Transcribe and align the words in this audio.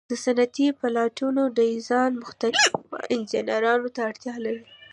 د 0.09 0.13
صنعتي 0.23 0.67
پلانټونو 0.79 1.41
ډیزاین 1.57 2.11
مختلفو 2.23 2.77
انجینرانو 3.13 3.87
ته 3.95 3.99
اړتیا 4.09 4.35
لري. 4.45 4.63